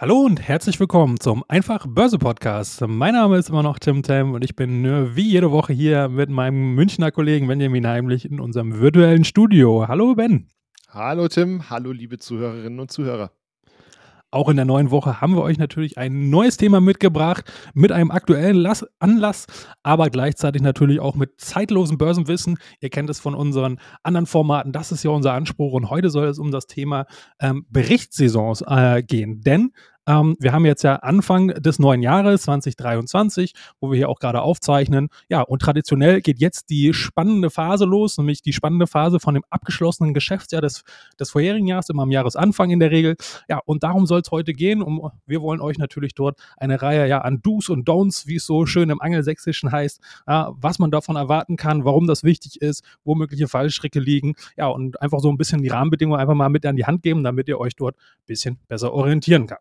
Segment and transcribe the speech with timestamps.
[0.00, 2.82] Hallo und herzlich willkommen zum Einfach Börse Podcast.
[2.86, 6.08] Mein Name ist immer noch Tim Tam und ich bin äh, wie jede Woche hier
[6.08, 9.88] mit meinem Münchner Kollegen Benjamin Heimlich in unserem virtuellen Studio.
[9.88, 10.46] Hallo Ben.
[10.88, 13.32] Hallo Tim, hallo liebe Zuhörerinnen und Zuhörer.
[14.30, 18.10] Auch in der neuen Woche haben wir euch natürlich ein neues Thema mitgebracht mit einem
[18.10, 18.66] aktuellen
[18.98, 19.46] Anlass,
[19.82, 22.58] aber gleichzeitig natürlich auch mit zeitlosem Börsenwissen.
[22.80, 26.26] Ihr kennt es von unseren anderen Formaten, das ist ja unser Anspruch und heute soll
[26.26, 27.06] es um das Thema
[27.40, 29.40] ähm, Berichtssaisons äh, gehen.
[29.40, 29.70] Denn
[30.08, 34.40] ähm, wir haben jetzt ja Anfang des neuen Jahres 2023, wo wir hier auch gerade
[34.40, 35.08] aufzeichnen.
[35.28, 39.44] Ja, und traditionell geht jetzt die spannende Phase los, nämlich die spannende Phase von dem
[39.50, 40.82] abgeschlossenen Geschäftsjahr des,
[41.20, 43.16] des vorherigen Jahres, immer am Jahresanfang in der Regel.
[43.50, 44.80] Ja, und darum soll es heute gehen.
[44.80, 48.46] Um, wir wollen euch natürlich dort eine Reihe ja, an Do's und Don'ts, wie es
[48.46, 52.82] so schön im Angelsächsischen heißt, ja, was man davon erwarten kann, warum das wichtig ist,
[53.04, 54.36] wo mögliche Fallstricke liegen.
[54.56, 57.22] Ja, und einfach so ein bisschen die Rahmenbedingungen einfach mal mit an die Hand geben,
[57.24, 59.58] damit ihr euch dort ein bisschen besser orientieren kann.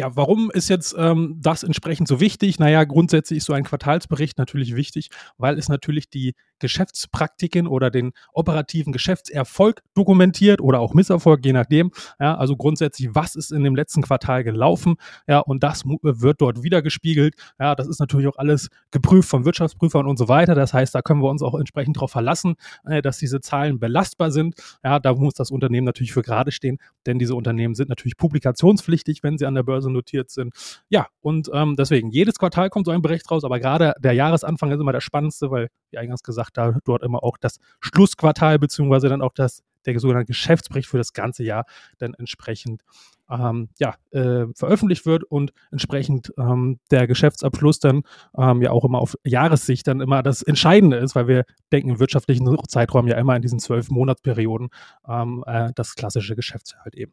[0.00, 2.60] Ja, warum ist jetzt ähm, das entsprechend so wichtig?
[2.60, 8.12] Naja, grundsätzlich ist so ein Quartalsbericht natürlich wichtig, weil es natürlich die Geschäftspraktiken oder den
[8.32, 11.90] operativen Geschäftserfolg dokumentiert oder auch Misserfolg, je nachdem.
[12.20, 14.96] Ja, also grundsätzlich, was ist in dem letzten Quartal gelaufen?
[15.26, 17.34] Ja, und das wird dort wiedergespiegelt.
[17.58, 20.54] Ja, das ist natürlich auch alles geprüft von Wirtschaftsprüfern und so weiter.
[20.54, 24.30] Das heißt, da können wir uns auch entsprechend darauf verlassen, äh, dass diese Zahlen belastbar
[24.30, 24.54] sind.
[24.84, 29.22] Ja, da muss das Unternehmen natürlich für gerade stehen, denn diese Unternehmen sind natürlich publikationspflichtig,
[29.22, 30.54] wenn sie an der Börse notiert sind.
[30.88, 34.70] Ja, und ähm, deswegen, jedes Quartal kommt so ein Bericht raus, aber gerade der Jahresanfang
[34.70, 38.58] ist immer der spannendste, weil, wie eingangs gesagt, macht da dort immer auch das Schlussquartal
[38.58, 41.64] beziehungsweise dann auch das, der sogenannte Geschäftsbericht für das ganze Jahr
[41.98, 42.82] dann entsprechend
[43.30, 48.02] ähm, ja, äh, veröffentlicht wird und entsprechend ähm, der Geschäftsabschluss dann
[48.38, 52.00] ähm, ja auch immer auf Jahressicht dann immer das Entscheidende ist, weil wir denken im
[52.00, 54.70] wirtschaftlichen Zeitraum ja immer in diesen zwölf Monatsperioden
[55.06, 57.12] ähm, äh, das klassische Geschäftsjahr halt eben.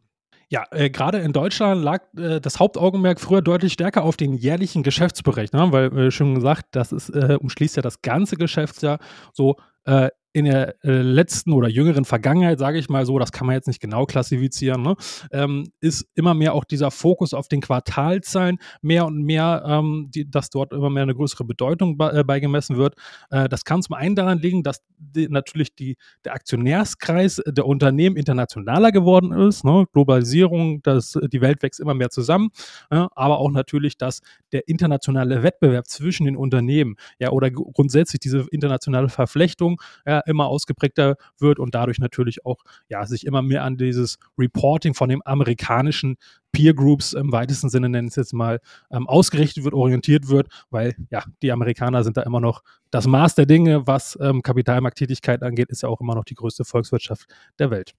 [0.49, 4.83] Ja, äh, gerade in Deutschland lag äh, das Hauptaugenmerk früher deutlich stärker auf den jährlichen
[4.83, 5.71] Geschäftsbericht, ne?
[5.71, 8.99] weil äh, schon gesagt, das ist, äh, umschließt ja das ganze Geschäftsjahr.
[9.33, 13.47] So äh, in der äh, letzten oder jüngeren Vergangenheit, sage ich mal so, das kann
[13.47, 14.97] man jetzt nicht genau klassifizieren, ne,
[15.31, 20.29] ähm, ist immer mehr auch dieser Fokus auf den Quartalzahlen mehr und mehr, ähm, die,
[20.29, 22.95] dass dort immer mehr eine größere Bedeutung be äh, beigemessen wird.
[23.29, 28.17] Äh, das kann zum einen daran liegen, dass die, natürlich die, der Aktionärskreis der Unternehmen
[28.17, 29.63] internationaler geworden ist.
[29.63, 32.49] Ne, Globalisierung, das, die Welt wächst immer mehr zusammen,
[32.91, 34.19] ja, aber auch natürlich, dass
[34.51, 41.15] der internationale Wettbewerb zwischen den Unternehmen ja, oder grundsätzlich diese internationale Verflechtung ja, immer ausgeprägter
[41.39, 42.57] wird und dadurch natürlich auch
[42.89, 46.17] ja, sich immer mehr an dieses Reporting von den amerikanischen
[46.51, 48.59] Peer Groups im weitesten Sinne, nennen es jetzt mal,
[48.89, 53.35] ähm, ausgerichtet wird, orientiert wird, weil ja, die Amerikaner sind da immer noch das Maß
[53.35, 57.25] der Dinge, was ähm, Kapitalmarkttätigkeit angeht, ist ja auch immer noch die größte Volkswirtschaft
[57.59, 57.93] der Welt.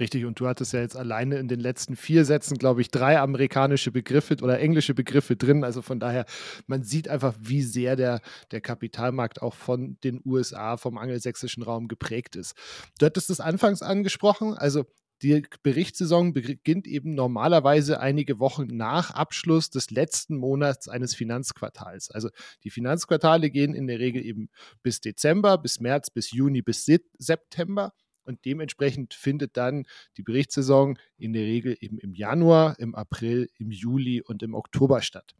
[0.00, 3.18] Richtig, und du hattest ja jetzt alleine in den letzten vier Sätzen, glaube ich, drei
[3.18, 5.64] amerikanische Begriffe oder englische Begriffe drin.
[5.64, 6.24] Also von daher,
[6.66, 8.20] man sieht einfach, wie sehr der,
[8.52, 12.54] der Kapitalmarkt auch von den USA, vom angelsächsischen Raum geprägt ist.
[12.98, 14.86] Du hattest es anfangs angesprochen, also
[15.20, 22.10] die Berichtssaison beginnt eben normalerweise einige Wochen nach Abschluss des letzten Monats eines Finanzquartals.
[22.10, 22.30] Also
[22.64, 24.48] die Finanzquartale gehen in der Regel eben
[24.82, 26.86] bis Dezember, bis März, bis Juni, bis
[27.18, 27.92] September.
[28.24, 29.84] Und dementsprechend findet dann
[30.16, 35.02] die Berichtssaison in der Regel eben im Januar, im April, im Juli und im Oktober
[35.02, 35.34] statt.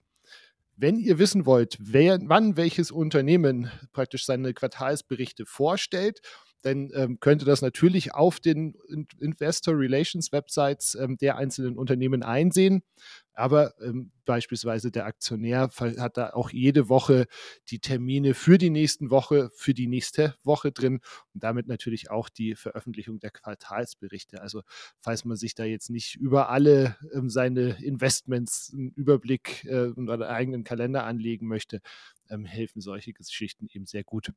[0.76, 6.20] Wenn ihr wissen wollt, wer, wann welches Unternehmen praktisch seine Quartalsberichte vorstellt,
[6.62, 8.75] dann ähm, könnte das natürlich auf den
[9.21, 12.83] Investor Relations Websites ähm, der einzelnen Unternehmen einsehen.
[13.34, 17.27] Aber ähm, beispielsweise der Aktionär hat da auch jede Woche
[17.69, 21.00] die Termine für die nächsten Woche, für die nächste Woche drin
[21.34, 24.41] und damit natürlich auch die Veröffentlichung der Quartalsberichte.
[24.41, 24.62] Also
[25.00, 30.11] falls man sich da jetzt nicht über alle ähm, seine Investments einen Überblick äh, und
[30.11, 31.81] einen eigenen Kalender anlegen möchte,
[32.29, 34.32] ähm, helfen solche Geschichten eben sehr gut.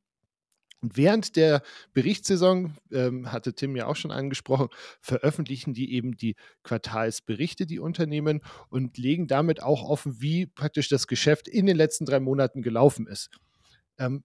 [0.82, 1.62] Und während der
[1.94, 4.68] Berichtssaison, ähm, hatte Tim ja auch schon angesprochen,
[5.00, 11.06] veröffentlichen die eben die Quartalsberichte, die Unternehmen, und legen damit auch offen, wie praktisch das
[11.06, 13.30] Geschäft in den letzten drei Monaten gelaufen ist.
[13.98, 14.22] Ähm,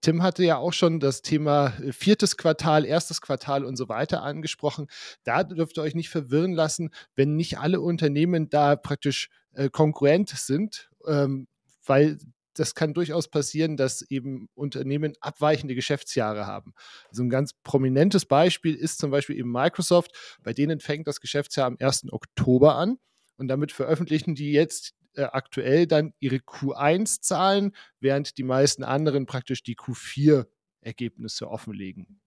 [0.00, 4.22] Tim hatte ja auch schon das Thema äh, viertes Quartal, erstes Quartal und so weiter
[4.22, 4.86] angesprochen.
[5.24, 10.30] Da dürft ihr euch nicht verwirren lassen, wenn nicht alle Unternehmen da praktisch äh, konkurrent
[10.30, 11.48] sind, ähm,
[11.84, 12.18] weil
[12.58, 16.74] das kann durchaus passieren, dass eben Unternehmen abweichende Geschäftsjahre haben.
[17.08, 20.38] Also ein ganz prominentes Beispiel ist zum Beispiel eben Microsoft.
[20.42, 22.12] Bei denen fängt das Geschäftsjahr am 1.
[22.12, 22.98] Oktober an
[23.36, 29.62] und damit veröffentlichen die jetzt äh, aktuell dann ihre Q1-Zahlen, während die meisten anderen praktisch
[29.62, 32.20] die Q4-Ergebnisse offenlegen.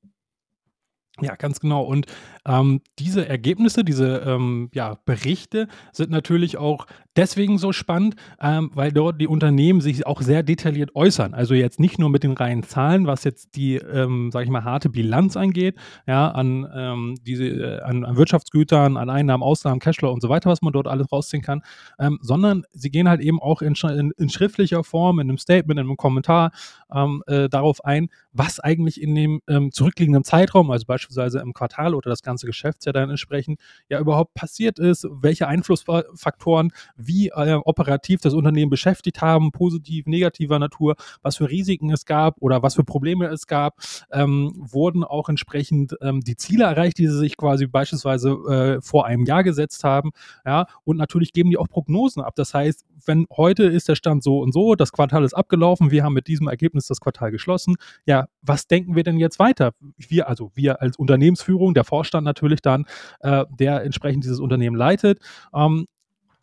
[1.20, 1.84] Ja, ganz genau.
[1.84, 2.06] Und
[2.48, 6.88] ähm, diese Ergebnisse, diese ähm, ja, Berichte sind natürlich auch
[7.18, 11.34] deswegen so spannend, ähm, weil dort die Unternehmen sich auch sehr detailliert äußern.
[11.34, 14.64] Also jetzt nicht nur mit den reinen Zahlen, was jetzt die, ähm, sage ich mal,
[14.64, 15.76] harte Bilanz angeht,
[16.08, 20.50] ja, an, ähm, diese, äh, an, an, Wirtschaftsgütern, an Einnahmen, Ausnahmen, Cashflow und so weiter,
[20.50, 21.62] was man dort alles rausziehen kann,
[22.00, 25.80] ähm, sondern sie gehen halt eben auch in, in, in, schriftlicher Form, in einem Statement,
[25.80, 26.52] in einem Kommentar
[27.28, 29.42] äh, darauf ein, was eigentlich in dem
[29.72, 33.60] zurückliegenden Zeitraum, also beispielsweise beispielsweise im Quartal oder das ganze Geschäftsjahr dann entsprechend
[33.90, 40.60] ja überhaupt passiert ist, welche Einflussfaktoren wie äh, operativ das Unternehmen beschäftigt haben, positiv, negativer
[40.60, 43.76] Natur, was für Risiken es gab oder was für Probleme es gab,
[44.12, 49.06] ähm, wurden auch entsprechend ähm, die Ziele erreicht, die sie sich quasi beispielsweise äh, vor
[49.06, 50.12] einem Jahr gesetzt haben.
[50.46, 52.36] Ja, und natürlich geben die auch Prognosen ab.
[52.36, 56.04] Das heißt, wenn heute ist der Stand so und so, das Quartal ist abgelaufen, wir
[56.04, 57.76] haben mit diesem Ergebnis das Quartal geschlossen.
[58.06, 59.74] Ja, was denken wir denn jetzt weiter?
[59.98, 62.86] Wir, also wir als Unternehmensführung, der Vorstand natürlich dann,
[63.22, 65.20] äh, der entsprechend dieses Unternehmen leitet,
[65.54, 65.88] ähm,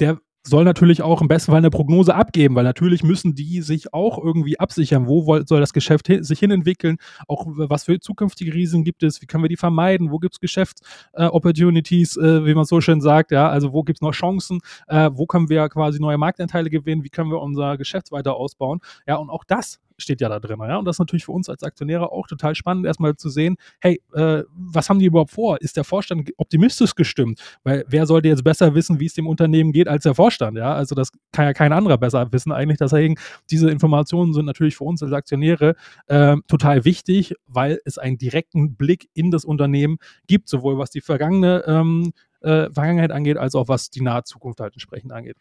[0.01, 0.19] der
[0.49, 4.23] soll natürlich auch im besten Fall eine Prognose abgeben, weil natürlich müssen die sich auch
[4.23, 6.97] irgendwie absichern, wo soll das Geschäft hin, sich hinentwickeln,
[7.27, 10.41] auch was für zukünftige Risiken gibt es, wie können wir die vermeiden, wo gibt es
[10.41, 14.61] Geschäftsopportunities, äh, äh, wie man so schön sagt, ja, also wo gibt es noch Chancen,
[14.87, 18.81] äh, wo können wir quasi neue Marktanteile gewinnen, wie können wir unser Geschäft weiter ausbauen,
[19.07, 20.59] ja, und auch das steht ja da drin.
[20.61, 20.79] Ja?
[20.79, 24.01] Und das ist natürlich für uns als Aktionäre auch total spannend, erstmal zu sehen, hey,
[24.15, 25.61] äh, was haben die überhaupt vor?
[25.61, 27.41] Ist der Vorstand optimistisch gestimmt?
[27.65, 30.57] Weil wer sollte jetzt besser wissen, wie es dem Unternehmen geht, als der Vorstand?
[30.57, 32.79] Ja, also das kann ja kein anderer besser wissen eigentlich.
[32.79, 33.17] Deswegen,
[33.51, 35.75] diese Informationen sind natürlich für uns als Aktionäre
[36.07, 41.01] äh, total wichtig, weil es einen direkten Blick in das Unternehmen gibt, sowohl was die
[41.01, 45.37] vergangene ähm, äh, Vergangenheit angeht, als auch was die nahe Zukunft halt entsprechend angeht.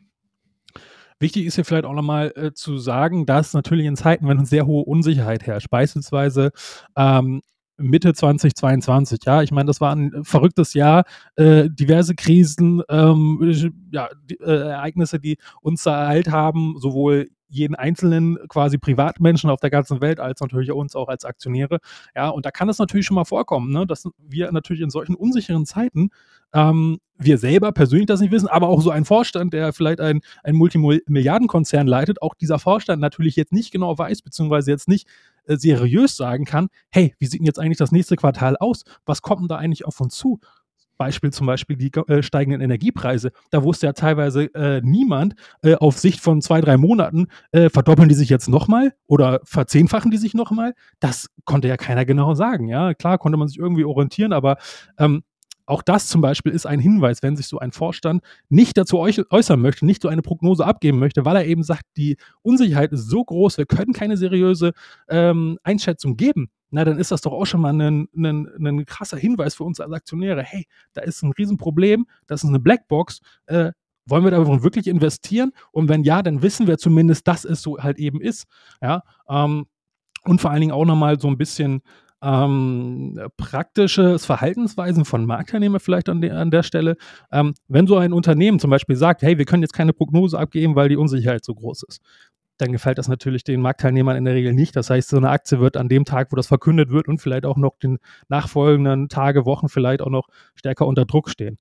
[1.19, 4.68] Wichtig ist hier vielleicht auch nochmal äh, zu sagen, dass natürlich in Zeiten, wenn sehr
[4.68, 6.52] hohe Unsicherheit herrscht, beispielsweise
[6.96, 7.42] ähm,
[7.78, 9.19] Mitte 2022.
[9.25, 11.06] Ja, ich meine, das war ein verrücktes Jahr,
[11.36, 13.40] äh, diverse Krisen, ähm,
[13.92, 19.69] ja, die, äh, Ereignisse, die uns ereilt haben, sowohl jeden einzelnen quasi Privatmenschen auf der
[19.69, 21.80] ganzen Welt, als natürlich uns auch als Aktionäre.
[22.16, 25.16] Ja, und da kann es natürlich schon mal vorkommen, ne, dass wir natürlich in solchen
[25.16, 26.10] unsicheren Zeiten
[26.53, 30.21] ähm, wir selber persönlich das nicht wissen, aber auch so ein Vorstand, der vielleicht ein,
[30.44, 35.07] ein Multimilliardenkonzern leitet, auch dieser Vorstand natürlich jetzt nicht genau weiß, beziehungsweise jetzt nicht
[35.45, 38.83] äh, seriös sagen kann, hey, wie sieht denn jetzt eigentlich das nächste Quartal aus?
[39.05, 40.39] Was kommt denn da eigentlich auf uns zu?
[40.97, 43.31] Beispiel zum Beispiel die äh, steigenden Energiepreise.
[43.51, 48.09] Da wusste ja teilweise äh, niemand äh, auf Sicht von zwei, drei Monaten, äh, verdoppeln
[48.09, 50.73] die sich jetzt nochmal oder verzehnfachen die sich nochmal?
[50.99, 52.67] Das konnte ja keiner genau sagen.
[52.67, 54.57] Ja, klar konnte man sich irgendwie orientieren, aber
[54.97, 55.23] ähm,
[55.68, 59.62] auch das zum Beispiel ist ein Hinweis, wenn sich so ein Vorstand nicht dazu äußern
[59.62, 63.24] möchte, nicht so eine Prognose abgeben möchte, weil er eben sagt, die Unsicherheit ist so
[63.24, 64.72] groß, wir können keine seriöse
[65.10, 66.50] ähm, Einschätzung geben.
[66.69, 69.80] Na, dann ist das doch auch schon mal ein, ein, ein krasser Hinweis für uns
[69.80, 70.42] als Aktionäre.
[70.42, 73.19] Hey, da ist ein Riesenproblem, das ist eine Blackbox.
[73.46, 73.72] Äh,
[74.06, 75.52] wollen wir da wirklich investieren?
[75.72, 78.46] Und wenn ja, dann wissen wir zumindest, dass es so halt eben ist.
[78.81, 79.66] Ja, ähm,
[80.24, 81.81] und vor allen Dingen auch nochmal so ein bisschen
[82.22, 86.97] ähm, praktisches Verhaltensweisen von Marktteilnehmern vielleicht an, de an der Stelle.
[87.31, 90.76] Ähm, wenn so ein Unternehmen zum Beispiel sagt, hey, wir können jetzt keine Prognose abgeben,
[90.76, 92.02] weil die Unsicherheit so groß ist,
[92.57, 94.76] dann gefällt das natürlich den Marktteilnehmern in der Regel nicht.
[94.76, 97.45] Das heißt, so eine Aktie wird an dem Tag, wo das verkündet wird und vielleicht
[97.45, 101.59] auch noch den nachfolgenden Tage, Wochen vielleicht auch noch stärker unter Druck stehen.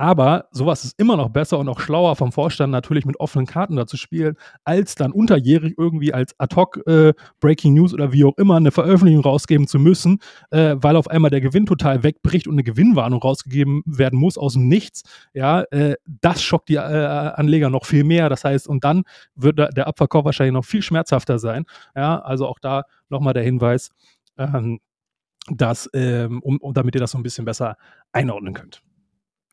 [0.00, 3.76] Aber sowas ist immer noch besser und auch schlauer vom Vorstand natürlich mit offenen Karten
[3.76, 8.56] dazu spielen, als dann unterjährig irgendwie als Ad-Hoc äh, Breaking News oder wie auch immer
[8.56, 10.20] eine Veröffentlichung rausgeben zu müssen,
[10.52, 14.54] äh, weil auf einmal der Gewinn total wegbricht und eine Gewinnwarnung rausgegeben werden muss aus
[14.54, 15.02] dem Nichts.
[15.34, 18.30] Ja, äh, das schockt die äh, Anleger noch viel mehr.
[18.30, 19.02] Das heißt, und dann
[19.34, 21.66] wird der Abverkauf wahrscheinlich noch viel schmerzhafter sein.
[21.94, 23.90] Ja, also auch da nochmal der Hinweis,
[24.38, 24.80] ähm,
[25.48, 27.76] dass, ähm, um, um, damit ihr das so ein bisschen besser
[28.12, 28.82] einordnen könnt.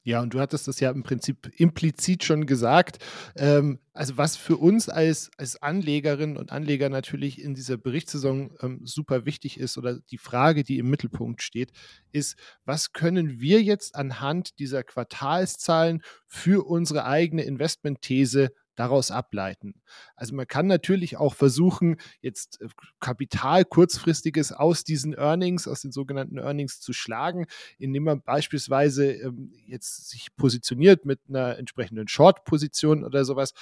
[0.08, 3.04] Ja, und du hattest das ja im Prinzip implizit schon gesagt.
[3.36, 8.80] Ähm, also was für uns als, als Anlegerinnen und Anleger natürlich in dieser Berichtssaison ähm,
[8.86, 11.74] super wichtig ist oder die Frage, die im Mittelpunkt steht,
[12.14, 19.82] ist, was können wir jetzt anhand dieser Quartalszahlen für unsere eigene Investmentthese daraus ableiten.
[20.16, 22.68] Also man kann natürlich auch versuchen, jetzt äh,
[23.00, 29.52] Kapital kurzfristiges aus diesen Earnings, aus den sogenannten Earnings zu schlagen, indem man beispielsweise ähm,
[29.66, 33.54] jetzt sich positioniert mit einer entsprechenden Short-Position oder sowas.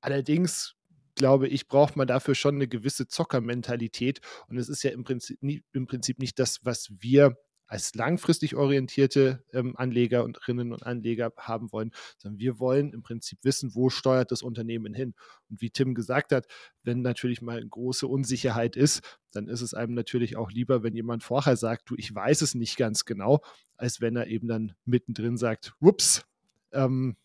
[0.00, 0.74] Allerdings
[1.14, 4.20] glaube ich, braucht man dafür schon eine gewisse Zockermentalität.
[4.48, 9.44] Und es ist ja im Prinzip, im Prinzip nicht das, was wir als langfristig orientierte
[9.52, 14.42] ähm, Anlegerinnen und Anleger haben wollen, sondern wir wollen im Prinzip wissen, wo steuert das
[14.42, 15.14] Unternehmen hin.
[15.50, 16.46] Und wie Tim gesagt hat,
[16.82, 20.94] wenn natürlich mal eine große Unsicherheit ist, dann ist es einem natürlich auch lieber, wenn
[20.94, 23.40] jemand vorher sagt, du, ich weiß es nicht ganz genau,
[23.76, 26.24] als wenn er eben dann mittendrin sagt, ups,
[26.72, 27.16] ähm,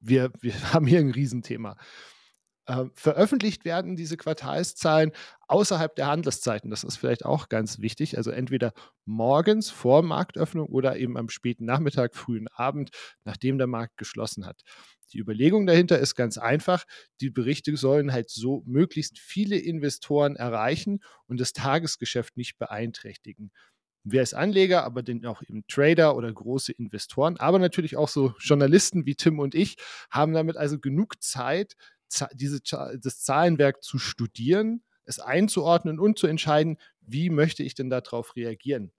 [0.00, 1.76] wir, wir haben hier ein Riesenthema.
[2.68, 5.12] Äh, veröffentlicht werden diese Quartalszahlen
[5.46, 6.68] außerhalb der Handelszeiten.
[6.68, 8.18] Das ist vielleicht auch ganz wichtig.
[8.18, 8.74] Also entweder
[9.06, 12.90] morgens vor Marktöffnung oder eben am späten Nachmittag, frühen Abend,
[13.24, 14.60] nachdem der Markt geschlossen hat.
[15.14, 16.84] Die Überlegung dahinter ist ganz einfach.
[17.22, 23.50] Die Berichte sollen halt so möglichst viele Investoren erreichen und das Tagesgeschäft nicht beeinträchtigen
[24.04, 28.32] wir als Anleger, aber den auch eben Trader oder große Investoren, aber natürlich auch so
[28.38, 29.76] Journalisten wie Tim und ich,
[30.10, 31.74] haben damit also genug Zeit,
[32.32, 38.36] diese, das Zahlenwerk zu studieren, es einzuordnen und zu entscheiden, wie möchte ich denn darauf
[38.36, 38.92] reagieren.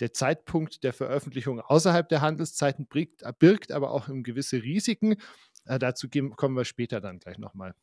[0.00, 5.16] Der Zeitpunkt der Veröffentlichung außerhalb der Handelszeiten birgt, birgt aber auch gewisse Risiken.
[5.64, 7.74] Äh, dazu kommen wir später dann gleich nochmal.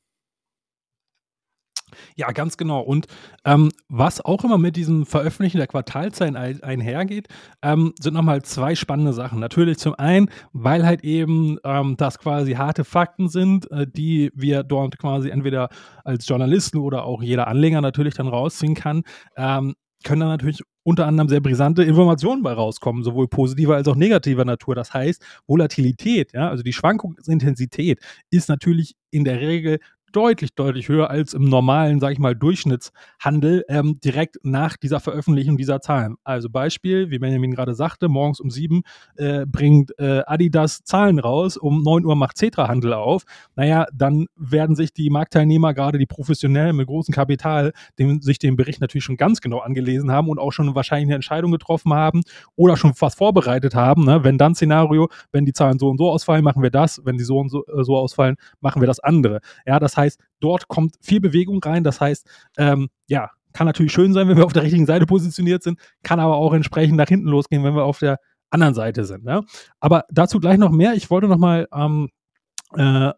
[2.16, 2.82] Ja, ganz genau.
[2.82, 3.08] Und
[3.46, 7.28] ähm, was auch immer mit diesem Veröffentlichen der Quartalzahlen ein, einhergeht,
[7.62, 9.40] ähm, sind nochmal zwei spannende Sachen.
[9.40, 14.63] Natürlich zum einen, weil halt eben ähm, das quasi harte Fakten sind, äh, die wir
[14.63, 15.70] dort quasi entweder
[16.04, 19.04] als Journalisten oder auch jeder Anleger natürlich dann rausziehen kann.
[19.38, 23.96] Ähm, können da natürlich unter anderem sehr brisante Informationen bei rauskommen, sowohl positiver als auch
[23.96, 24.75] negativer Natur.
[24.75, 28.00] Das heißt, Volatilität, ja, also die Schwankungsintensität
[28.30, 29.80] ist natürlich in der Regel
[30.13, 35.58] deutlich, deutlich höher als im normalen, sage ich mal, Durchschnittshandel ähm, direkt nach dieser Veröffentlichung
[35.58, 36.15] dieser Zahlen.
[36.24, 38.84] Also Beispiel, wie Benjamin gerade sagte, morgens um sieben
[39.15, 43.24] äh, bringt äh, Adidas Zahlen raus, um neun Uhr macht Cetra Handel auf.
[43.55, 48.55] Naja, dann werden sich die Marktteilnehmer, gerade die Professionellen mit großem Kapital, dem, sich den
[48.55, 52.22] Bericht natürlich schon ganz genau angelesen haben und auch schon wahrscheinlich eine Entscheidung getroffen haben
[52.55, 54.05] oder schon was vorbereitet haben.
[54.05, 54.24] Ne?
[54.24, 57.24] Wenn dann Szenario, wenn die Zahlen so und so ausfallen, machen wir das, wenn die
[57.24, 59.39] so und so, äh, so ausfallen, machen wir das andere.
[59.65, 61.83] Ja, das heißt, heißt, dort kommt viel Bewegung rein.
[61.83, 65.63] Das heißt, ähm, ja, kann natürlich schön sein, wenn wir auf der richtigen Seite positioniert
[65.63, 68.17] sind, kann aber auch entsprechend nach hinten losgehen, wenn wir auf der
[68.50, 69.24] anderen Seite sind.
[69.24, 69.43] Ne?
[69.79, 70.93] Aber dazu gleich noch mehr.
[70.93, 72.10] Ich wollte noch mal ähm, äh,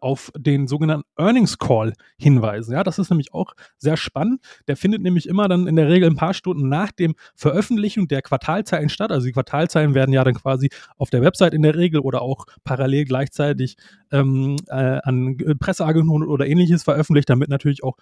[0.00, 2.72] auf den sogenannten Earnings Call hinweisen.
[2.72, 4.40] Ja, das ist nämlich auch sehr spannend.
[4.68, 8.22] Der findet nämlich immer dann in der Regel ein paar Stunden nach dem Veröffentlichung der
[8.22, 9.10] Quartalzahlen statt.
[9.10, 12.46] Also die Quartalzahlen werden ja dann quasi auf der Website in der Regel oder auch
[12.64, 13.76] parallel gleichzeitig
[14.12, 17.96] ähm, äh, an Presseagenturen oder ähnliches veröffentlicht, damit natürlich auch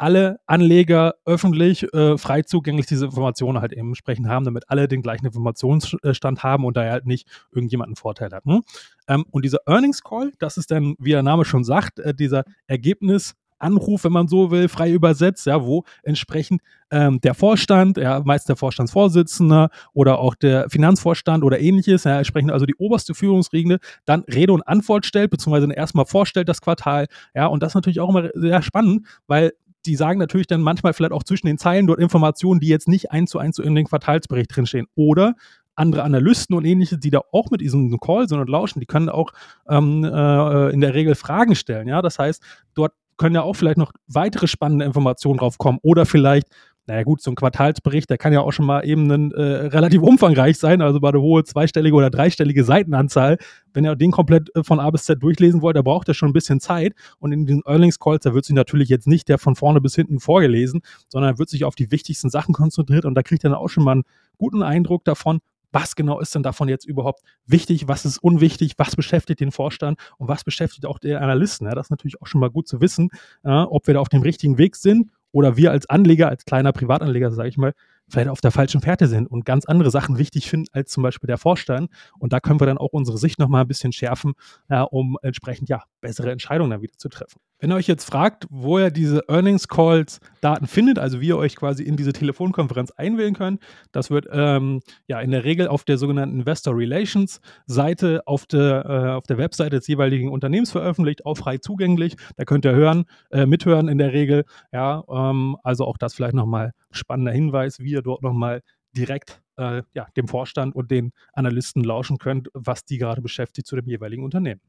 [0.00, 5.02] alle Anleger öffentlich äh, frei zugänglich diese Informationen halt eben entsprechend haben, damit alle den
[5.02, 8.44] gleichen Informationsstand haben und da halt nicht irgendjemand einen Vorteil hat.
[8.44, 8.62] Hm?
[9.08, 12.44] Ähm, und dieser Earnings Call, das ist dann, wie der Name schon sagt, äh, dieser
[12.66, 18.22] Ergebnis Anruf, wenn man so will, frei übersetzt, ja, wo entsprechend ähm, der Vorstand, ja,
[18.24, 23.78] meist der Vorstandsvorsitzende oder auch der Finanzvorstand oder ähnliches, ja, entsprechend also die oberste Führungsriegende,
[24.06, 28.08] dann Rede und Antwort stellt, beziehungsweise erstmal vorstellt das Quartal, ja, und das natürlich auch
[28.08, 29.52] immer sehr spannend, weil
[29.86, 33.10] die sagen natürlich dann manchmal vielleicht auch zwischen den Zeilen dort Informationen, die jetzt nicht
[33.10, 34.86] eins zu eins in den Quartalsbericht drinstehen.
[34.94, 35.34] Oder
[35.74, 39.08] andere Analysten und ähnliche, die da auch mit diesem Call sind und lauschen, die können
[39.08, 39.32] auch
[39.68, 41.88] ähm, äh, in der Regel Fragen stellen.
[41.88, 42.42] Ja, das heißt,
[42.74, 46.48] dort können ja auch vielleicht noch weitere spannende Informationen drauf kommen oder vielleicht
[46.90, 50.02] naja gut, so ein Quartalsbericht, der kann ja auch schon mal eben ein, äh, relativ
[50.02, 53.38] umfangreich sein, also bei der hohe zweistellige oder dreistellige Seitenanzahl.
[53.72, 56.30] Wenn ihr den komplett äh, von A bis Z durchlesen wollt, da braucht ihr schon
[56.30, 56.94] ein bisschen Zeit.
[57.20, 59.94] Und in diesen Earnings Calls, da wird sich natürlich jetzt nicht der von vorne bis
[59.94, 63.58] hinten vorgelesen, sondern wird sich auf die wichtigsten Sachen konzentriert und da kriegt ihr dann
[63.58, 64.04] auch schon mal einen
[64.36, 65.38] guten Eindruck davon,
[65.70, 69.96] was genau ist denn davon jetzt überhaupt wichtig, was ist unwichtig, was beschäftigt den Vorstand
[70.18, 71.68] und was beschäftigt auch der Analysten.
[71.68, 73.10] Ja, das ist natürlich auch schon mal gut zu wissen,
[73.44, 76.72] äh, ob wir da auf dem richtigen Weg sind oder wir als Anleger, als kleiner
[76.72, 77.72] Privatanleger, sage ich mal,
[78.10, 81.28] vielleicht auf der falschen Fährte sind und ganz andere Sachen wichtig finden als zum Beispiel
[81.28, 81.90] der Vorstand.
[82.18, 84.34] Und da können wir dann auch unsere Sicht nochmal ein bisschen schärfen,
[84.68, 87.40] ja, um entsprechend ja bessere Entscheidungen dann wieder zu treffen.
[87.60, 91.36] Wenn ihr euch jetzt fragt, wo ihr diese Earnings Calls Daten findet, also wie ihr
[91.36, 93.60] euch quasi in diese Telefonkonferenz einwählen könnt,
[93.92, 98.86] das wird ähm, ja in der Regel auf der sogenannten Investor Relations Seite auf der,
[98.86, 102.16] äh, auf der Webseite des jeweiligen Unternehmens veröffentlicht, auch frei zugänglich.
[102.36, 104.44] Da könnt ihr hören, äh, mithören in der Regel.
[104.72, 109.82] Ja, ähm, also auch das vielleicht nochmal spannender Hinweis, wie ihr dort nochmal direkt äh,
[109.94, 114.24] ja, dem Vorstand und den Analysten lauschen könnt, was die gerade beschäftigt zu dem jeweiligen
[114.24, 114.60] Unternehmen.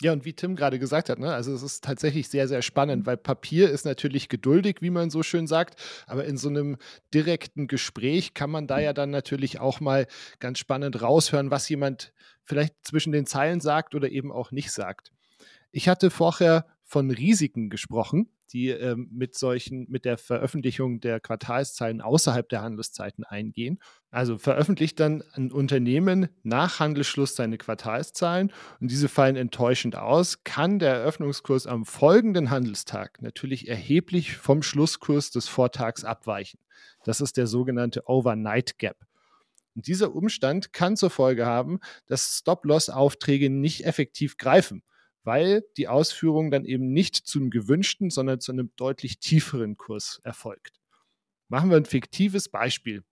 [0.00, 3.06] Ja, und wie Tim gerade gesagt hat, ne, also es ist tatsächlich sehr, sehr spannend,
[3.06, 6.76] weil Papier ist natürlich geduldig, wie man so schön sagt, aber in so einem
[7.12, 10.06] direkten Gespräch kann man da ja dann natürlich auch mal
[10.40, 15.12] ganz spannend raushören, was jemand vielleicht zwischen den Zeilen sagt oder eben auch nicht sagt.
[15.70, 22.02] Ich hatte vorher von Risiken gesprochen, die ähm, mit solchen, mit der Veröffentlichung der Quartalszahlen
[22.02, 23.78] außerhalb der Handelszeiten eingehen.
[24.10, 30.78] Also veröffentlicht dann ein Unternehmen nach Handelsschluss seine Quartalszahlen und diese fallen enttäuschend aus, kann
[30.78, 36.60] der Eröffnungskurs am folgenden Handelstag natürlich erheblich vom Schlusskurs des Vortags abweichen.
[37.04, 38.98] Das ist der sogenannte Overnight Gap.
[39.74, 44.82] Und dieser Umstand kann zur Folge haben, dass Stop-Loss-Aufträge nicht effektiv greifen
[45.24, 50.80] weil die Ausführung dann eben nicht zum gewünschten, sondern zu einem deutlich tieferen Kurs erfolgt.
[51.48, 53.04] Machen wir ein fiktives Beispiel.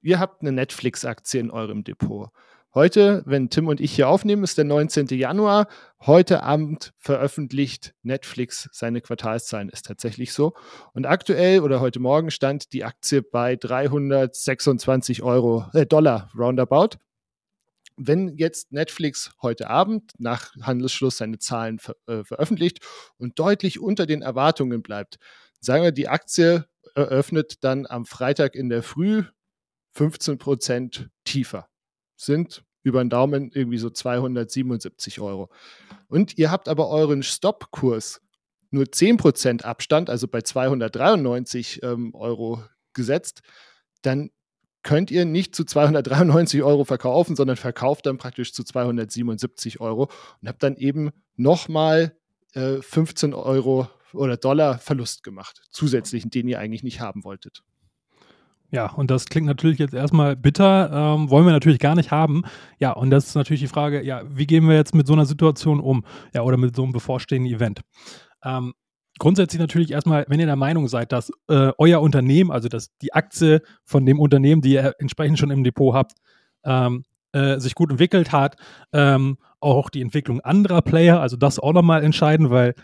[0.00, 2.30] Ihr habt eine Netflix-Aktie in eurem Depot.
[2.74, 5.06] Heute, wenn Tim und ich hier aufnehmen, ist der 19.
[5.08, 5.66] Januar.
[6.00, 9.70] Heute Abend veröffentlicht Netflix seine Quartalszahlen.
[9.70, 10.52] Ist tatsächlich so.
[10.92, 16.98] Und aktuell oder heute Morgen stand die Aktie bei 326 Euro, äh, Dollar roundabout
[17.96, 22.80] wenn jetzt Netflix heute Abend nach Handelsschluss seine Zahlen ver äh, veröffentlicht
[23.18, 25.16] und deutlich unter den Erwartungen bleibt,
[25.60, 29.24] sagen wir, die Aktie eröffnet dann am Freitag in der Früh
[29.92, 31.68] 15 Prozent tiefer.
[32.16, 35.50] Sind über den Daumen irgendwie so 277 Euro.
[36.06, 38.20] Und ihr habt aber euren Stoppkurs
[38.70, 42.62] nur 10 Prozent Abstand, also bei 293 ähm, Euro
[42.92, 43.40] gesetzt,
[44.02, 44.30] dann
[44.86, 50.08] könnt ihr nicht zu 293 Euro verkaufen, sondern verkauft dann praktisch zu 277 Euro
[50.40, 52.16] und habt dann eben nochmal
[52.54, 57.64] äh, 15 Euro oder Dollar Verlust gemacht, zusätzlichen, den ihr eigentlich nicht haben wolltet.
[58.70, 62.44] Ja, und das klingt natürlich jetzt erstmal bitter, ähm, wollen wir natürlich gar nicht haben.
[62.78, 65.26] Ja, und das ist natürlich die Frage, ja, wie gehen wir jetzt mit so einer
[65.26, 66.04] Situation um?
[66.32, 67.80] Ja, oder mit so einem bevorstehenden Event?
[68.44, 68.72] Ähm,
[69.18, 73.12] grundsätzlich natürlich erstmal, wenn ihr der Meinung seid, dass äh, euer Unternehmen, also dass die
[73.12, 76.12] Aktie von dem Unternehmen, die ihr entsprechend schon im Depot habt,
[76.64, 78.56] ähm, äh, sich gut entwickelt hat,
[78.92, 82.74] ähm, auch die Entwicklung anderer Player, also das auch nochmal entscheiden, weil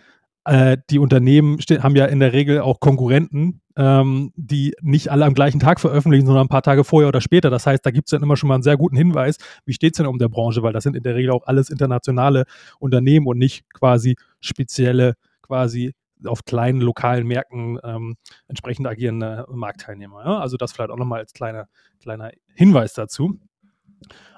[0.45, 5.35] äh, die Unternehmen haben ja in der Regel auch Konkurrenten, ähm, die nicht alle am
[5.35, 7.49] gleichen Tag veröffentlichen, sondern ein paar Tage vorher oder später.
[7.49, 9.95] Das heißt, da gibt es dann immer schon mal einen sehr guten Hinweis, wie steht
[9.95, 12.45] es denn um der Branche, weil das sind in der Regel auch alles internationale
[12.81, 15.95] Unternehmen und nicht quasi spezielle quasi
[16.27, 18.17] auf kleinen lokalen Märkten ähm,
[18.49, 20.25] entsprechend agierende Marktteilnehmer.
[20.25, 20.39] Ja?
[20.39, 21.69] Also das vielleicht auch nochmal als kleiner,
[22.01, 23.39] kleiner Hinweis dazu.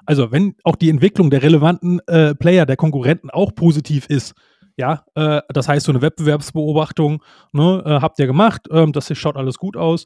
[0.05, 4.33] Also wenn auch die Entwicklung der relevanten äh, Player, der Konkurrenten auch positiv ist,
[4.77, 9.37] ja, äh, das heißt so eine Wettbewerbsbeobachtung ne, äh, habt ihr gemacht, ähm, das schaut
[9.37, 10.05] alles gut aus.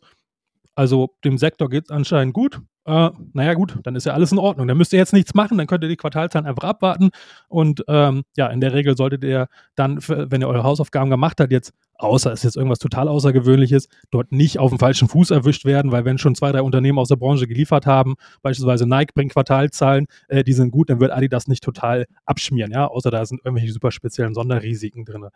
[0.76, 4.39] Also dem Sektor geht es anscheinend gut äh, naja gut, dann ist ja alles in
[4.39, 4.67] Ordnung.
[4.67, 7.12] Dann müsst ihr jetzt nichts machen, dann könnt ihr die Quartalzahlen einfach abwarten.
[7.47, 11.52] Und ähm, ja, in der Regel solltet ihr dann, wenn ihr eure Hausaufgaben gemacht habt,
[11.52, 15.65] jetzt, außer es ist jetzt irgendwas total Außergewöhnliches, dort nicht auf dem falschen Fuß erwischt
[15.65, 19.34] werden, weil wenn schon zwei, drei Unternehmen aus der Branche geliefert haben, beispielsweise Nike bringt
[19.34, 23.41] Quartalzahlen, äh, die sind gut, dann wird Adidas nicht total abschmieren, ja, außer da sind
[23.45, 25.28] irgendwelche super speziellen Sonderrisiken drin.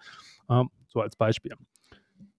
[0.49, 1.53] Ähm, so als Beispiel.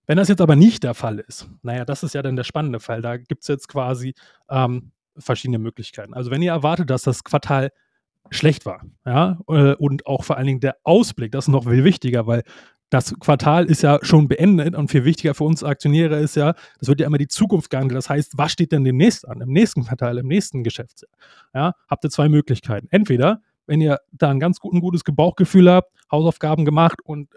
[0.07, 2.81] Wenn das jetzt aber nicht der Fall ist, naja, das ist ja dann der spannende
[2.81, 3.01] Fall.
[3.01, 4.15] Da gibt es jetzt quasi
[4.51, 6.15] ähm, verschiedene Möglichkeiten.
[6.15, 7.71] Also wenn ihr erwartet, dass das Quartal
[8.31, 11.85] schlecht war, ja, äh, und auch vor allen Dingen der Ausblick, das ist noch viel
[11.85, 12.43] wichtiger, weil
[12.91, 16.89] das Quartal ist ja schon beendet und viel wichtiger für uns Aktionäre ist ja, das
[16.89, 17.99] wird ja immer die Zukunft gehandelt.
[17.99, 21.11] Das heißt, was steht denn demnächst an, im nächsten Quartal, im nächsten Geschäftsjahr?
[21.55, 22.87] Ja, habt ihr zwei Möglichkeiten.
[22.91, 27.31] Entweder, wenn ihr da ein ganz gut, ein gutes Bauchgefühl habt, Hausaufgaben gemacht und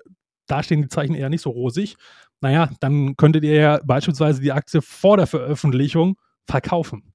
[0.46, 1.96] da stehen die Zeichen eher nicht so rosig,
[2.40, 7.14] naja, dann könntet ihr ja beispielsweise die Aktie vor der Veröffentlichung verkaufen.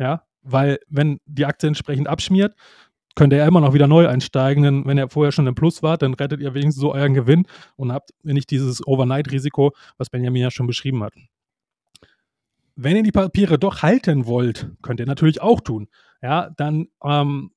[0.00, 2.54] Ja, weil wenn die Aktie entsprechend abschmiert,
[3.14, 5.82] könnt ihr ja immer noch wieder neu einsteigen, denn wenn ihr vorher schon im Plus
[5.82, 10.42] wart, dann rettet ihr wenigstens so euren Gewinn und habt nicht dieses Overnight-Risiko, was Benjamin
[10.42, 11.12] ja schon beschrieben hat.
[12.76, 15.88] Wenn ihr die Papiere doch halten wollt, könnt ihr natürlich auch tun.
[16.22, 17.50] Ja, dann ähm,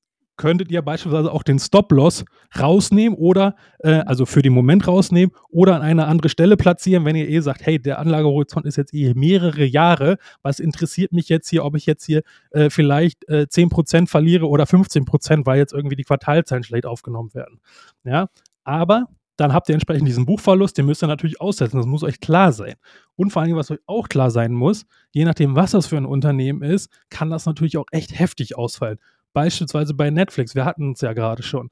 [0.43, 2.25] könntet ihr beispielsweise auch den Stop-Loss
[2.60, 7.15] rausnehmen oder, äh, also für den Moment rausnehmen oder an eine andere Stelle platzieren, wenn
[7.15, 11.47] ihr eh sagt, hey, der Anlagehorizont ist jetzt eh mehrere Jahre, was interessiert mich jetzt
[11.49, 15.95] hier, ob ich jetzt hier äh, vielleicht äh, 10% verliere oder 15%, weil jetzt irgendwie
[15.95, 17.62] die Quartalzahlen schlecht aufgenommen werden.
[18.03, 18.27] Ja,
[18.65, 21.77] aber dann habt ihr entsprechend diesen Buchverlust, den müsst ihr natürlich aussetzen.
[21.77, 22.73] Das muss euch klar sein.
[23.15, 26.06] Und vor allem, was euch auch klar sein muss, je nachdem, was das für ein
[26.06, 28.99] Unternehmen ist, kann das natürlich auch echt heftig ausfallen
[29.33, 31.69] beispielsweise bei Netflix, wir hatten es ja gerade schon,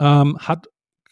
[0.00, 0.68] ähm, hat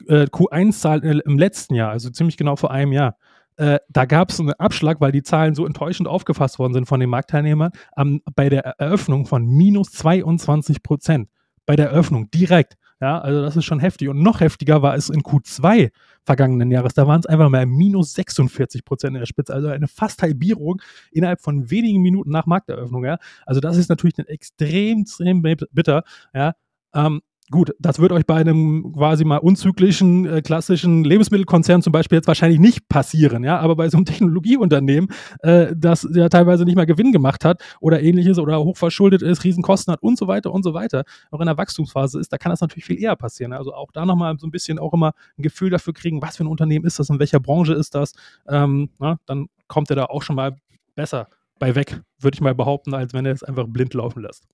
[0.07, 3.17] äh, Q1-Zahlen im letzten Jahr, also ziemlich genau vor einem Jahr,
[3.59, 7.01] äh, da gab es einen Abschlag, weil die Zahlen so enttäuschend aufgefasst worden sind von
[7.01, 11.29] den Marktteilnehmern, ähm, bei der Eröffnung von minus 22 Prozent.
[11.67, 12.77] Bei der Eröffnung direkt.
[13.01, 14.09] Ja, also das ist schon heftig.
[14.09, 15.91] Und noch heftiger war es in Q2
[16.25, 16.95] vergangenen Jahres.
[16.95, 19.55] Da waren es einfach mal minus 46 Prozent in der Spitze.
[19.55, 20.83] Also eine fast Halbierung
[21.13, 23.05] innerhalb von wenigen Minuten nach Markteröffnung.
[23.05, 23.19] Ja.
[23.47, 26.03] Also das ist natürlich extrem, extrem bitter.
[26.35, 26.55] Ja.
[26.95, 32.17] Ähm, Gut, das wird euch bei einem quasi mal unzyklischen, äh, klassischen Lebensmittelkonzern zum Beispiel
[32.17, 35.09] jetzt wahrscheinlich nicht passieren, ja, aber bei so einem Technologieunternehmen,
[35.41, 39.93] äh, das ja teilweise nicht mal Gewinn gemacht hat oder ähnliches oder hochverschuldet ist, Riesenkosten
[39.93, 42.61] hat und so weiter und so weiter, auch in der Wachstumsphase ist, da kann das
[42.61, 43.55] natürlich viel eher passieren.
[43.55, 46.45] Also auch da nochmal so ein bisschen auch immer ein Gefühl dafür kriegen, was für
[46.45, 48.13] ein Unternehmen ist das, in welcher Branche ist das,
[48.47, 50.57] ähm, na, dann kommt er da auch schon mal
[50.97, 54.47] besser bei weg, würde ich mal behaupten, als wenn er es einfach blind laufen lässt.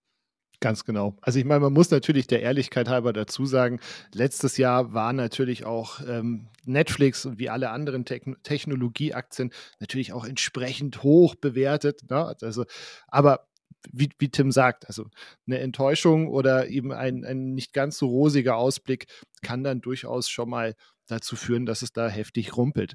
[0.64, 1.14] Ganz genau.
[1.20, 3.80] Also ich meine, man muss natürlich der Ehrlichkeit halber dazu sagen,
[4.14, 10.24] letztes Jahr war natürlich auch ähm, Netflix und wie alle anderen Te Technologieaktien natürlich auch
[10.24, 12.08] entsprechend hoch bewertet.
[12.08, 12.34] Ne?
[12.40, 12.64] Also,
[13.08, 13.46] aber
[13.92, 15.04] wie, wie, Tim sagt, also
[15.46, 19.04] eine Enttäuschung oder eben ein, ein nicht ganz so rosiger Ausblick
[19.42, 20.76] kann dann durchaus schon mal
[21.08, 22.94] dazu führen, dass es da heftig rumpelt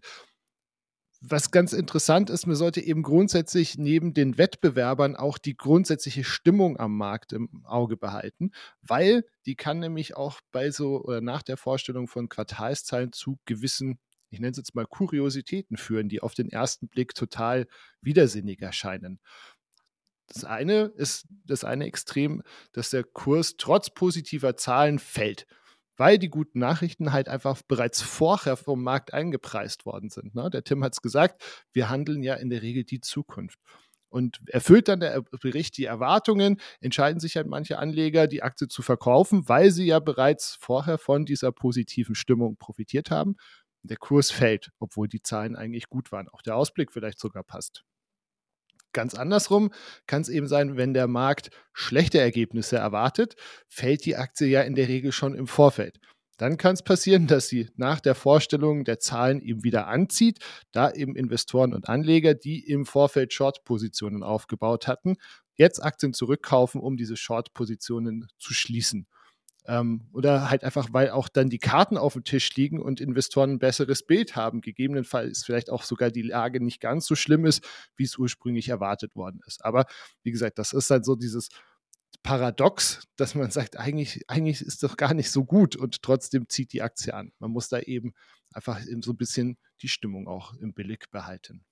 [1.22, 6.80] was ganz interessant ist, man sollte eben grundsätzlich neben den Wettbewerbern auch die grundsätzliche Stimmung
[6.80, 8.52] am Markt im Auge behalten,
[8.82, 14.00] weil die kann nämlich auch bei so oder nach der Vorstellung von Quartalszahlen zu gewissen,
[14.30, 17.68] ich nenne es jetzt mal Kuriositäten führen, die auf den ersten Blick total
[18.02, 19.20] widersinnig erscheinen.
[20.28, 25.48] Das eine ist das eine Extrem, dass der Kurs trotz positiver Zahlen fällt
[26.00, 30.34] weil die guten Nachrichten halt einfach bereits vorher vom Markt eingepreist worden sind.
[30.34, 30.50] Ne?
[30.50, 33.60] Der Tim hat es gesagt, wir handeln ja in der Regel die Zukunft.
[34.08, 38.82] Und erfüllt dann der Bericht die Erwartungen, entscheiden sich halt manche Anleger, die Aktie zu
[38.82, 43.36] verkaufen, weil sie ja bereits vorher von dieser positiven Stimmung profitiert haben.
[43.84, 46.30] Der Kurs fällt, obwohl die Zahlen eigentlich gut waren.
[46.30, 47.84] Auch der Ausblick vielleicht sogar passt.
[48.94, 49.72] Ganz andersrum
[50.08, 53.36] kann es eben sein, wenn der Markt schlechte Ergebnisse erwartet,
[53.68, 56.00] fällt die Aktie ja in der Regel schon im Vorfeld.
[56.38, 60.40] Dann kann es passieren, dass sie nach der Vorstellung der Zahlen eben wieder anzieht,
[60.72, 65.18] da eben Investoren und Anleger, die im Vorfeld Short-Positionen aufgebaut hatten,
[65.56, 69.06] jetzt Aktien zurückkaufen, um diese Short-Positionen zu schließen.
[69.66, 73.52] Ähm, oder halt einfach, weil auch dann die Karten auf dem Tisch liegen und Investoren
[73.52, 74.62] ein besseres Bild haben.
[74.62, 77.64] Gegebenenfalls vielleicht auch sogar die Lage nicht ganz so schlimm ist,
[77.96, 79.64] wie es ursprünglich erwartet worden ist.
[79.66, 79.86] Aber
[80.24, 81.50] wie gesagt, das ist halt so dieses
[82.24, 86.74] Paradox, dass man sagt, eigentlich, eigentlich ist doch gar nicht so gut und trotzdem zieht
[86.74, 87.32] die Aktie an.
[87.40, 88.14] Man muss da eben
[88.52, 91.64] einfach eben so ein bisschen die Stimmung auch im Billig behalten.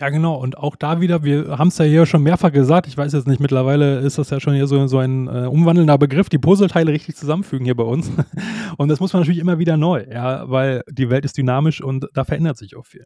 [0.00, 0.34] Ja, genau.
[0.34, 3.28] Und auch da wieder, wir haben es ja hier schon mehrfach gesagt, ich weiß jetzt
[3.28, 6.92] nicht, mittlerweile ist das ja schon hier so, so ein äh, umwandelnder Begriff, die Puzzleteile
[6.92, 8.10] richtig zusammenfügen hier bei uns.
[8.78, 12.08] und das muss man natürlich immer wieder neu, ja, weil die Welt ist dynamisch und
[12.14, 13.04] da verändert sich auch viel.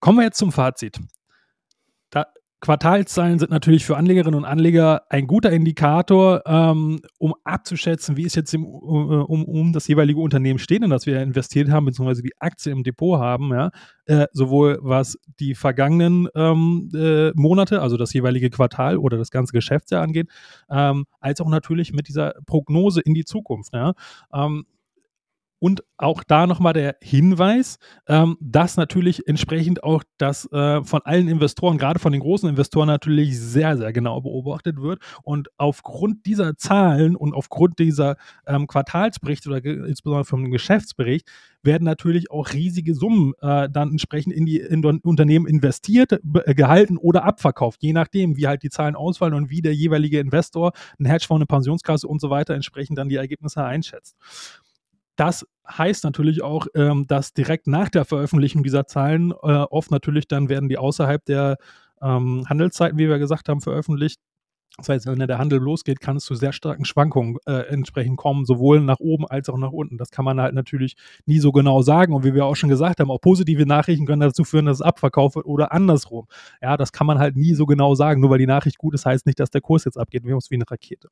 [0.00, 0.98] Kommen wir jetzt zum Fazit.
[2.08, 2.26] Da
[2.60, 8.34] Quartalszahlen sind natürlich für Anlegerinnen und Anleger ein guter Indikator, ähm, um abzuschätzen, wie es
[8.34, 12.34] jetzt im, um, um, das jeweilige Unternehmen steht, in das wir investiert haben, beziehungsweise die
[12.38, 13.70] Aktie im Depot haben, ja,
[14.04, 19.52] äh, sowohl was die vergangenen ähm, äh, Monate, also das jeweilige Quartal oder das ganze
[19.52, 20.28] Geschäftsjahr angeht,
[20.70, 23.72] ähm, als auch natürlich mit dieser Prognose in die Zukunft.
[23.72, 23.94] Ja.
[25.60, 31.28] Und auch da nochmal der Hinweis, ähm, dass natürlich entsprechend auch das äh, von allen
[31.28, 35.00] Investoren, gerade von den großen Investoren, natürlich sehr, sehr genau beobachtet wird.
[35.22, 41.28] Und aufgrund dieser Zahlen und aufgrund dieser ähm, Quartalsberichte oder insbesondere vom Geschäftsbericht
[41.62, 46.96] werden natürlich auch riesige Summen äh, dann entsprechend in die in Unternehmen investiert, äh, gehalten
[46.96, 51.04] oder abverkauft, je nachdem, wie halt die Zahlen ausfallen und wie der jeweilige Investor, ein
[51.04, 54.16] Hedgefonds, eine Pensionskasse und so weiter entsprechend dann die Ergebnisse einschätzt.
[55.20, 60.26] Das heißt natürlich auch, ähm, dass direkt nach der Veröffentlichung dieser Zahlen äh, oft natürlich
[60.28, 61.58] dann werden die außerhalb der
[62.00, 64.18] ähm, Handelszeiten, wie wir gesagt haben, veröffentlicht.
[64.78, 68.46] Das heißt, wenn der Handel losgeht, kann es zu sehr starken Schwankungen äh, entsprechend kommen,
[68.46, 69.98] sowohl nach oben als auch nach unten.
[69.98, 72.14] Das kann man halt natürlich nie so genau sagen.
[72.14, 74.82] Und wie wir auch schon gesagt haben, auch positive Nachrichten können dazu führen, dass es
[74.82, 76.28] abverkauft wird oder andersrum.
[76.62, 78.22] Ja, das kann man halt nie so genau sagen.
[78.22, 80.24] Nur weil die Nachricht gut ist, heißt nicht, dass der Kurs jetzt abgeht.
[80.24, 81.10] Wir haben es wie eine Rakete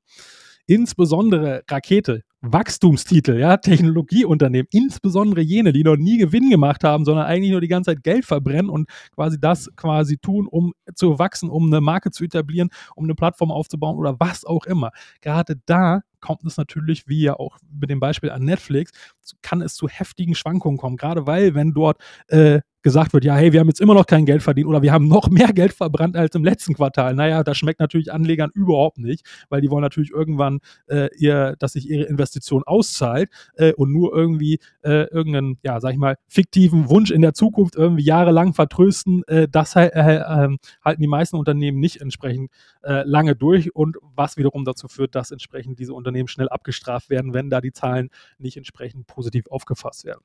[0.69, 7.51] insbesondere Rakete, Wachstumstitel, ja, Technologieunternehmen, insbesondere jene, die noch nie Gewinn gemacht haben, sondern eigentlich
[7.51, 11.67] nur die ganze Zeit Geld verbrennen und quasi das quasi tun, um zu wachsen, um
[11.67, 14.91] eine Marke zu etablieren, um eine Plattform aufzubauen oder was auch immer.
[15.21, 18.93] Gerade da kommt es natürlich, wie ja auch mit dem Beispiel an Netflix,
[19.43, 20.97] kann es zu heftigen Schwankungen kommen.
[20.97, 24.25] Gerade weil, wenn dort äh, gesagt wird, ja, hey, wir haben jetzt immer noch kein
[24.25, 27.15] Geld verdient oder wir haben noch mehr Geld verbrannt als im letzten Quartal.
[27.15, 31.75] Naja, das schmeckt natürlich Anlegern überhaupt nicht, weil die wollen natürlich irgendwann, äh, ihr, dass
[31.75, 36.89] sich ihre Investition auszahlt äh, und nur irgendwie äh, irgendeinen, ja, sag ich mal, fiktiven
[36.89, 39.23] Wunsch in der Zukunft irgendwie jahrelang vertrösten.
[39.27, 42.51] Äh, das äh, ähm, halten die meisten Unternehmen nicht entsprechend
[42.83, 47.35] äh, lange durch und was wiederum dazu führt, dass entsprechend diese Unternehmen schnell abgestraft werden,
[47.35, 50.23] wenn da die Zahlen nicht entsprechend positiv aufgefasst werden.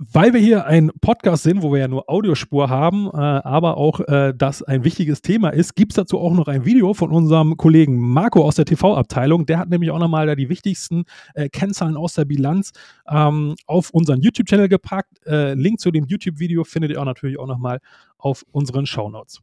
[0.00, 4.00] Weil wir hier ein Podcast sind, wo wir ja nur Audiospur haben, äh, aber auch
[4.00, 7.58] äh, das ein wichtiges Thema ist, gibt es dazu auch noch ein Video von unserem
[7.58, 9.44] Kollegen Marco aus der TV-Abteilung.
[9.44, 12.72] Der hat nämlich auch nochmal da die wichtigsten äh, Kennzahlen aus der Bilanz
[13.10, 15.26] ähm, auf unseren YouTube-Channel gepackt.
[15.26, 17.80] Äh, Link zu dem YouTube-Video findet ihr auch natürlich auch nochmal
[18.16, 19.42] auf unseren Shownotes.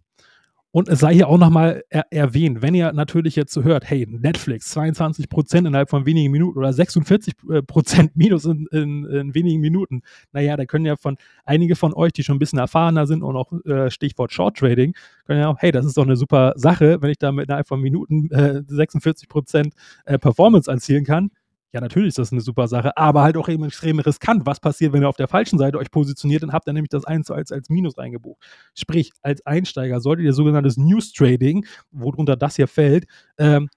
[0.78, 4.06] Und es sei hier auch nochmal er erwähnt, wenn ihr natürlich jetzt so hört, hey,
[4.08, 9.34] Netflix 22 Prozent innerhalb von wenigen Minuten oder 46 äh, Prozent minus in, in, in,
[9.34, 13.08] wenigen Minuten, naja, da können ja von einige von euch, die schon ein bisschen erfahrener
[13.08, 14.94] sind und auch äh, Stichwort Short Trading,
[15.26, 17.68] können ja auch, hey, das ist doch eine super Sache, wenn ich da mit innerhalb
[17.68, 19.74] von Minuten äh, 46 Prozent
[20.06, 21.32] äh, Performance erzielen kann
[21.74, 24.46] ja, natürlich ist das eine super Sache, aber halt auch eben extrem riskant.
[24.46, 27.06] Was passiert, wenn ihr auf der falschen Seite euch positioniert, dann habt ihr nämlich das
[27.06, 28.42] 1 zu 1 als Minus reingebucht.
[28.74, 33.06] Sprich, als Einsteiger solltet ihr sogenanntes News Trading, worunter das hier fällt,
[33.38, 33.70] ähm,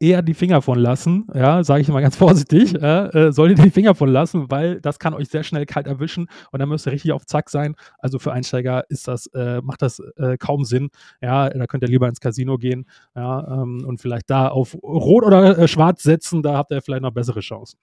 [0.00, 3.70] eher die Finger von lassen, ja, sage ich mal ganz vorsichtig, äh, solltet ihr die
[3.70, 6.92] Finger von lassen, weil das kann euch sehr schnell kalt erwischen und dann müsst ihr
[6.92, 7.74] richtig auf Zack sein.
[7.98, 10.90] Also für Einsteiger ist das, äh, macht das äh, kaum Sinn.
[11.20, 15.24] Ja, da könnt ihr lieber ins Casino gehen, ja, ähm, und vielleicht da auf Rot
[15.24, 17.78] oder äh, Schwarz setzen, da habt ihr vielleicht noch bessere Chancen.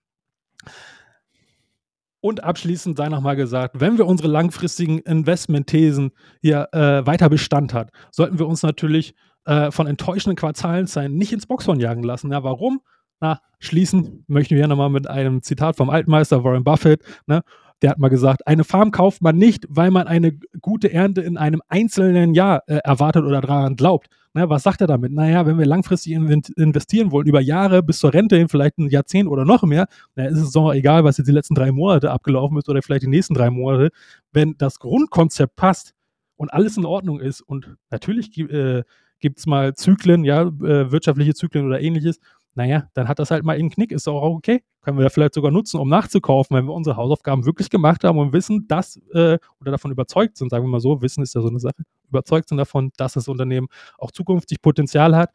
[2.21, 7.91] Und abschließend sei nochmal gesagt, wenn wir unsere langfristigen Investmentthesen hier äh, weiter Bestand hat,
[8.09, 9.13] sollten wir uns natürlich
[9.45, 12.31] äh, von enttäuschenden Quartalzahlen nicht ins Boxhorn jagen lassen.
[12.31, 12.81] Ja, warum?
[13.19, 17.01] Na, schließen möchten wir ja nochmal mit einem Zitat vom Altmeister Warren Buffett.
[17.27, 17.41] Ne?
[17.81, 21.37] Der hat mal gesagt, eine Farm kauft man nicht, weil man eine gute Ernte in
[21.37, 24.07] einem einzelnen Jahr äh, erwartet oder daran glaubt.
[24.33, 25.13] Ne, was sagt er damit?
[25.13, 29.29] Naja, wenn wir langfristig investieren wollen, über Jahre bis zur Rente hin, vielleicht ein Jahrzehnt
[29.29, 32.57] oder noch mehr, dann ist es doch egal, was jetzt die letzten drei Monate abgelaufen
[32.57, 33.91] ist oder vielleicht die nächsten drei Monate.
[34.33, 35.93] Wenn das Grundkonzept passt
[36.35, 38.83] und alles in Ordnung ist und natürlich äh,
[39.25, 42.19] gibt es mal Zyklen, ja, äh, wirtschaftliche Zyklen oder ähnliches,
[42.53, 44.63] naja, dann hat das halt mal einen Knick, ist auch okay.
[44.81, 48.19] Können wir da vielleicht sogar nutzen, um nachzukaufen, wenn wir unsere Hausaufgaben wirklich gemacht haben
[48.19, 51.41] und wissen, dass, äh, oder davon überzeugt sind, sagen wir mal so, Wissen ist ja
[51.41, 55.31] so eine Sache, überzeugt sind davon, dass das Unternehmen auch zukünftig Potenzial hat,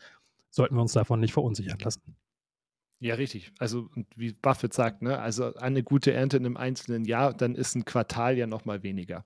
[0.51, 2.01] sollten wir uns davon nicht verunsichern lassen.
[3.01, 3.51] Ja, richtig.
[3.59, 7.75] Also, wie Buffett sagt, ne, also eine gute Ernte in einem einzelnen Jahr, dann ist
[7.75, 9.25] ein Quartal ja nochmal weniger.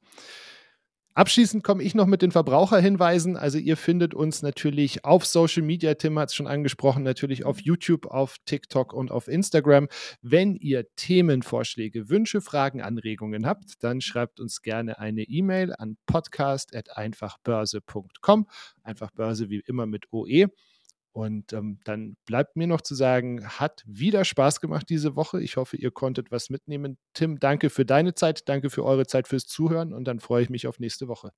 [1.14, 3.36] Abschließend komme ich noch mit den Verbraucherhinweisen.
[3.36, 7.60] Also ihr findet uns natürlich auf Social Media, Tim hat es schon angesprochen, natürlich auf
[7.60, 9.86] YouTube, auf TikTok und auf Instagram.
[10.22, 18.48] Wenn ihr Themenvorschläge, Wünsche, Fragen, Anregungen habt, dann schreibt uns gerne eine E-Mail an podcast.einfachbörse.com.
[18.82, 20.48] Einfach Börse wie immer mit OE.
[21.14, 25.40] Und ähm, dann bleibt mir noch zu sagen, hat wieder Spaß gemacht diese Woche.
[25.40, 26.98] Ich hoffe, ihr konntet was mitnehmen.
[27.14, 30.50] Tim, danke für deine Zeit, danke für eure Zeit fürs Zuhören und dann freue ich
[30.50, 31.30] mich auf nächste Woche.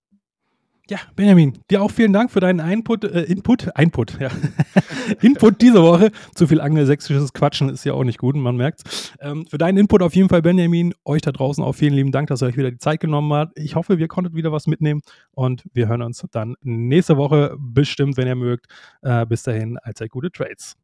[0.88, 4.30] Ja, Benjamin, dir auch vielen Dank für deinen Input, äh, Input, Input, ja.
[5.20, 6.12] Input diese Woche.
[6.36, 8.82] Zu viel angelsächsisches Quatschen ist ja auch nicht gut, man merkt
[9.20, 10.94] ähm, Für deinen Input auf jeden Fall, Benjamin.
[11.04, 13.58] Euch da draußen auch vielen lieben Dank, dass ihr euch wieder die Zeit genommen habt.
[13.58, 15.00] Ich hoffe, wir konntet wieder was mitnehmen
[15.32, 18.66] und wir hören uns dann nächste Woche bestimmt, wenn ihr mögt.
[19.02, 20.76] Äh, bis dahin, allzeit gute Trades.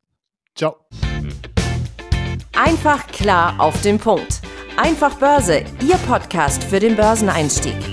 [0.57, 0.77] Ciao.
[2.55, 4.41] Einfach klar auf den Punkt.
[4.77, 7.92] Einfach Börse, Ihr Podcast für den Börseneinstieg.